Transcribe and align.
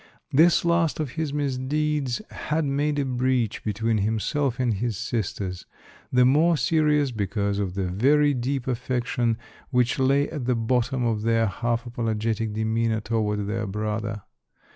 This 0.31 0.65
last 0.65 0.99
of 0.99 1.11
his 1.11 1.31
misdeeds 1.31 2.23
had 2.31 2.65
made 2.65 2.97
a 2.97 3.05
breach 3.05 3.63
between 3.63 3.99
himself 3.99 4.59
and 4.59 4.73
his 4.73 4.97
sisters. 4.97 5.67
The 6.11 6.25
more 6.25 6.57
serious, 6.57 7.11
because 7.11 7.59
of 7.59 7.75
the 7.75 7.85
very 7.85 8.33
deep 8.33 8.65
affection 8.67 9.37
which 9.69 9.99
lay 9.99 10.27
at 10.29 10.45
the 10.45 10.55
bottom 10.55 11.03
of 11.05 11.21
their 11.21 11.45
half 11.45 11.85
apologetic 11.85 12.51
demeanor 12.53 12.99
toward 13.01 13.45
their 13.45 13.67
brother. 13.67 14.23